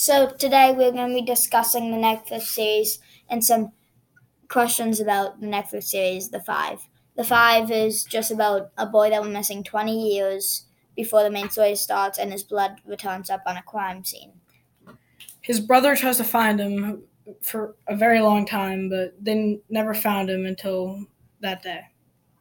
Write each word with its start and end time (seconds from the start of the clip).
So 0.00 0.30
today 0.30 0.72
we're 0.74 0.92
going 0.92 1.10
to 1.10 1.14
be 1.14 1.20
discussing 1.20 1.90
the 1.90 1.98
Netflix 1.98 2.44
series 2.44 3.00
and 3.28 3.44
some 3.44 3.72
questions 4.48 4.98
about 4.98 5.42
the 5.42 5.46
Netflix 5.46 5.88
series, 5.88 6.30
The 6.30 6.40
Five. 6.40 6.88
The 7.16 7.22
Five 7.22 7.70
is 7.70 8.04
just 8.04 8.30
about 8.30 8.70
a 8.78 8.86
boy 8.86 9.10
that 9.10 9.20
went 9.20 9.34
missing 9.34 9.62
20 9.62 10.14
years 10.14 10.64
before 10.96 11.22
the 11.22 11.30
main 11.30 11.50
story 11.50 11.74
starts 11.74 12.18
and 12.18 12.32
his 12.32 12.42
blood 12.42 12.80
returns 12.86 13.28
up 13.28 13.42
on 13.44 13.58
a 13.58 13.62
crime 13.62 14.02
scene. 14.02 14.40
His 15.42 15.60
brother 15.60 15.94
tries 15.94 16.16
to 16.16 16.24
find 16.24 16.58
him 16.58 17.02
for 17.42 17.76
a 17.86 17.94
very 17.94 18.22
long 18.22 18.46
time, 18.46 18.88
but 18.88 19.22
they 19.22 19.60
never 19.68 19.92
found 19.92 20.30
him 20.30 20.46
until 20.46 21.04
that 21.40 21.62
day. 21.62 21.82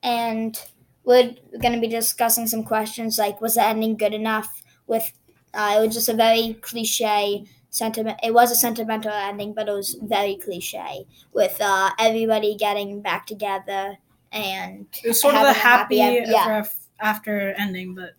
And 0.01 0.57
we're 1.03 1.35
going 1.61 1.73
to 1.73 1.81
be 1.81 1.89
discussing 1.89 2.47
some 2.47 2.63
questions 2.63 3.17
like 3.17 3.41
was 3.41 3.55
the 3.55 3.65
ending 3.65 3.97
good 3.97 4.13
enough 4.13 4.63
with 4.87 5.11
uh, 5.53 5.75
it 5.77 5.85
was 5.85 5.95
just 5.95 6.09
a 6.09 6.13
very 6.13 6.53
cliche 6.61 7.45
sentiment. 7.69 8.19
It 8.23 8.33
was 8.33 8.51
a 8.51 8.55
sentimental 8.55 9.11
ending, 9.11 9.53
but 9.53 9.67
it 9.67 9.71
was 9.73 9.95
very 10.01 10.35
cliche 10.37 11.05
with 11.33 11.57
uh, 11.61 11.91
everybody 11.99 12.55
getting 12.55 13.01
back 13.01 13.25
together 13.25 13.97
and 14.31 14.87
It 15.03 15.07
was 15.09 15.21
sort 15.21 15.35
of 15.35 15.43
a 15.43 15.53
happy, 15.53 15.99
happy 15.99 16.17
end- 16.19 16.27
yeah. 16.29 16.63
after 16.99 17.53
ending, 17.57 17.95
but 17.95 18.11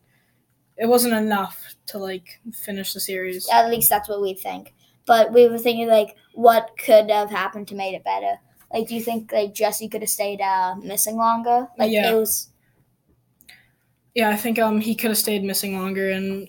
it 0.76 0.86
wasn't 0.86 1.14
enough 1.14 1.74
to 1.86 1.98
like 1.98 2.40
finish 2.52 2.92
the 2.94 3.00
series. 3.00 3.48
At 3.48 3.70
least 3.70 3.90
that's 3.90 4.08
what 4.08 4.20
we 4.22 4.34
think. 4.34 4.72
But 5.06 5.32
we 5.32 5.48
were 5.48 5.58
thinking 5.58 5.88
like, 5.88 6.16
what 6.34 6.70
could 6.84 7.10
have 7.10 7.30
happened 7.30 7.68
to 7.68 7.74
made 7.74 7.94
it 7.94 8.04
better? 8.04 8.38
Like, 8.72 8.86
do 8.88 8.94
you 8.94 9.00
think 9.02 9.32
like 9.32 9.52
Jesse 9.54 9.88
could 9.88 10.02
have 10.02 10.08
stayed 10.10 10.40
uh, 10.40 10.76
missing 10.76 11.16
longer? 11.16 11.68
Like 11.76 11.90
Yeah. 11.90 12.12
it 12.12 12.14
was. 12.14 12.50
Yeah, 14.14 14.30
I 14.30 14.36
think 14.36 14.58
um 14.58 14.80
he 14.80 14.94
could 14.94 15.10
have 15.10 15.18
stayed 15.18 15.44
missing 15.44 15.78
longer, 15.78 16.10
and 16.10 16.48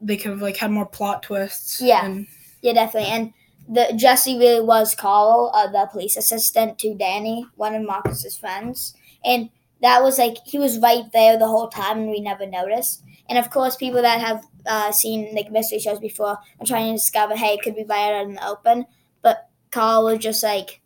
they 0.00 0.16
could 0.16 0.30
have 0.32 0.42
like 0.42 0.56
had 0.56 0.70
more 0.70 0.86
plot 0.86 1.22
twists. 1.22 1.80
Yeah. 1.80 2.04
and- 2.04 2.26
Yeah, 2.62 2.72
definitely. 2.74 3.10
And 3.10 3.32
the 3.68 3.92
Jesse 3.96 4.38
really 4.38 4.64
was 4.64 4.94
Carl, 4.94 5.50
uh, 5.54 5.68
the 5.68 5.88
police 5.90 6.16
assistant 6.16 6.78
to 6.80 6.94
Danny, 6.94 7.46
one 7.56 7.74
of 7.74 7.82
Marcus's 7.86 8.36
friends, 8.36 8.94
and 9.24 9.50
that 9.80 10.02
was 10.02 10.18
like 10.18 10.38
he 10.44 10.58
was 10.58 10.78
right 10.78 11.04
there 11.12 11.38
the 11.38 11.46
whole 11.46 11.68
time, 11.68 11.98
and 12.00 12.10
we 12.10 12.20
never 12.20 12.46
noticed. 12.46 13.02
And 13.28 13.38
of 13.38 13.48
course, 13.50 13.76
people 13.76 14.02
that 14.02 14.20
have 14.20 14.44
uh, 14.66 14.90
seen 14.92 15.34
like 15.34 15.50
mystery 15.52 15.78
shows 15.78 16.00
before 16.00 16.36
are 16.58 16.66
trying 16.66 16.88
to 16.92 16.98
discover, 16.98 17.36
hey, 17.36 17.54
it 17.54 17.62
could 17.62 17.76
be 17.76 17.84
right 17.84 18.12
out 18.12 18.26
in 18.26 18.34
the 18.34 18.46
open. 18.46 18.86
But 19.22 19.48
Carl 19.70 20.04
was 20.04 20.18
just 20.18 20.42
like 20.42 20.80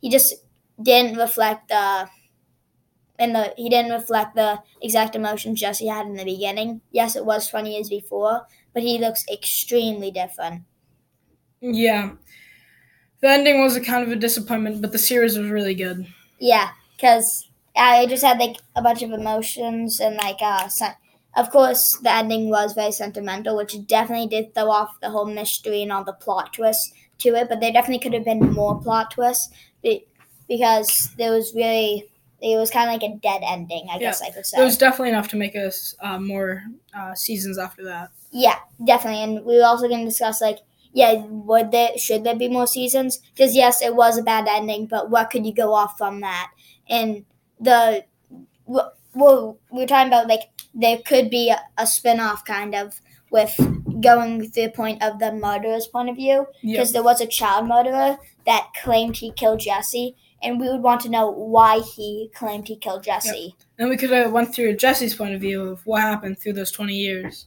he 0.00 0.08
just 0.10 0.34
didn't 0.82 1.18
reflect 1.18 1.68
the. 1.68 2.08
And 3.18 3.34
the 3.34 3.54
he 3.56 3.68
didn't 3.68 3.92
reflect 3.92 4.34
the 4.34 4.62
exact 4.82 5.14
emotions 5.16 5.60
Jesse 5.60 5.86
had 5.86 6.06
in 6.06 6.14
the 6.14 6.24
beginning. 6.24 6.80
Yes, 6.90 7.16
it 7.16 7.24
was 7.26 7.48
twenty 7.48 7.74
years 7.74 7.88
before, 7.88 8.46
but 8.74 8.82
he 8.82 8.98
looks 8.98 9.24
extremely 9.32 10.10
different. 10.10 10.64
yeah. 11.60 12.12
The 13.20 13.28
ending 13.28 13.60
was 13.60 13.76
a 13.76 13.80
kind 13.82 14.02
of 14.02 14.10
a 14.10 14.16
disappointment, 14.16 14.80
but 14.80 14.90
the 14.92 14.98
series 14.98 15.36
was 15.38 15.50
really 15.50 15.74
good. 15.74 16.06
Yeah, 16.38 16.70
because 16.96 17.48
I 17.76 18.06
just 18.06 18.22
had 18.24 18.38
like 18.38 18.56
a 18.74 18.82
bunch 18.82 19.02
of 19.02 19.12
emotions 19.12 20.00
and 20.00 20.16
like 20.16 20.38
uh, 20.40 20.68
sen- 20.68 20.94
of 21.36 21.50
course 21.50 21.98
the 22.02 22.12
ending 22.12 22.48
was 22.50 22.72
very 22.72 22.92
sentimental, 22.92 23.56
which 23.56 23.74
definitely 23.86 24.28
did 24.28 24.54
throw 24.54 24.70
off 24.70 25.00
the 25.00 25.10
whole 25.10 25.26
mystery 25.26 25.82
and 25.82 25.92
all 25.92 26.04
the 26.04 26.12
plot 26.12 26.52
twists 26.54 26.92
to 27.18 27.34
it. 27.34 27.48
But 27.48 27.60
there 27.60 27.72
definitely 27.72 28.00
could 28.00 28.14
have 28.14 28.24
been 28.24 28.52
more 28.52 28.80
plot 28.80 29.10
twists 29.12 29.50
be- 29.82 30.06
because 30.48 31.10
there 31.18 31.32
was 31.32 31.52
really 31.54 32.08
it 32.40 32.56
was 32.56 32.70
kind 32.70 32.88
of 32.90 33.00
like 33.00 33.10
a 33.10 33.16
dead 33.16 33.42
ending, 33.44 33.86
I 33.90 33.98
guess 33.98 34.20
I 34.22 34.30
could 34.30 34.44
say. 34.46 34.60
It 34.60 34.64
was 34.64 34.76
definitely 34.76 35.10
enough 35.10 35.28
to 35.28 35.36
make 35.36 35.56
us 35.56 35.94
uh, 36.00 36.18
more 36.18 36.62
uh, 36.94 37.14
seasons 37.14 37.58
after 37.58 37.84
that. 37.84 38.10
Yeah, 38.30 38.56
definitely. 38.84 39.22
And 39.22 39.44
we 39.44 39.56
were 39.56 39.64
also 39.64 39.88
going 39.88 40.00
to 40.00 40.10
discuss 40.10 40.40
like, 40.40 40.58
yeah, 40.92 41.24
would 41.28 41.72
there 41.72 41.96
should 41.98 42.24
there 42.24 42.36
be 42.36 42.48
more 42.48 42.66
seasons? 42.66 43.18
Because 43.34 43.54
yes, 43.54 43.82
it 43.82 43.94
was 43.94 44.16
a 44.18 44.22
bad 44.22 44.46
ending, 44.48 44.86
but 44.86 45.10
what 45.10 45.30
could 45.30 45.44
you 45.46 45.54
go 45.54 45.74
off 45.74 45.98
from 45.98 46.20
that? 46.20 46.50
And 46.88 47.24
the 47.60 48.04
well, 48.66 49.58
we 49.70 49.80
were 49.80 49.86
talking 49.86 50.08
about 50.08 50.28
like 50.28 50.42
there 50.74 50.98
could 50.98 51.30
be 51.30 51.50
a, 51.50 51.60
a 51.78 51.86
spin 51.86 52.20
off 52.20 52.44
kind 52.44 52.74
of 52.74 53.00
with 53.30 53.56
going 54.00 54.48
through 54.50 54.64
the 54.64 54.70
point 54.70 55.02
of 55.02 55.18
the 55.18 55.32
murderer's 55.32 55.86
point 55.86 56.08
of 56.10 56.16
view 56.16 56.46
Yeah. 56.62 56.74
because 56.74 56.92
there 56.92 57.02
was 57.02 57.20
a 57.20 57.26
child 57.26 57.66
murderer 57.66 58.18
that 58.44 58.68
claimed 58.82 59.16
he 59.16 59.32
killed 59.32 59.60
Jesse, 59.60 60.16
and 60.42 60.60
we 60.60 60.68
would 60.68 60.82
want 60.82 61.00
to 61.02 61.08
know 61.08 61.30
why 61.30 61.80
he 61.80 62.30
claimed 62.34 62.68
he 62.68 62.76
killed 62.76 63.04
Jesse. 63.04 63.54
And 63.78 63.88
we 63.88 63.96
could 63.96 64.10
have 64.10 64.32
went 64.32 64.54
through 64.54 64.76
Jesse's 64.76 65.14
point 65.14 65.34
of 65.34 65.40
view 65.40 65.62
of 65.62 65.84
what 65.86 66.02
happened 66.02 66.38
through 66.38 66.54
those 66.54 66.70
20 66.70 66.94
years. 66.94 67.46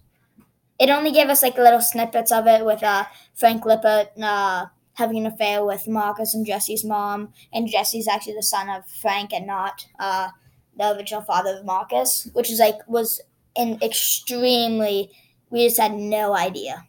it 0.79 0.89
only 0.89 1.11
gave 1.11 1.29
us 1.29 1.43
like 1.43 1.57
little 1.57 1.81
snippets 1.81 2.31
of 2.31 2.47
it 2.47 2.65
with 2.65 2.81
uh, 2.83 3.03
Frank 3.35 3.65
Lippert 3.65 4.09
uh, 4.21 4.67
having 4.93 5.17
an 5.17 5.25
affair 5.25 5.63
with 5.63 5.87
Marcus 5.87 6.33
and 6.33 6.45
Jesse's 6.45 6.83
mom, 6.83 7.33
and 7.53 7.67
Jesse's 7.67 8.07
actually 8.07 8.35
the 8.35 8.43
son 8.43 8.69
of 8.69 8.85
Frank 9.01 9.33
and 9.33 9.47
not 9.47 9.85
uh, 9.99 10.29
the 10.77 10.95
original 10.95 11.21
father 11.21 11.57
of 11.57 11.65
Marcus, 11.65 12.29
which 12.33 12.49
is 12.49 12.59
like 12.59 12.79
was 12.87 13.21
an 13.55 13.77
extremely. 13.81 15.09
We 15.49 15.65
just 15.65 15.79
had 15.79 15.93
no 15.95 16.35
idea. 16.35 16.87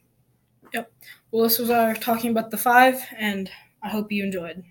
Yep. 0.74 0.92
Well, 1.30 1.44
this 1.44 1.58
was 1.58 1.70
our 1.70 1.94
talking 1.94 2.30
about 2.30 2.50
the 2.50 2.58
five, 2.58 3.02
and 3.16 3.50
I 3.82 3.88
hope 3.88 4.12
you 4.12 4.22
enjoyed. 4.22 4.64